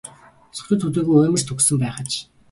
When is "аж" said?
2.03-2.11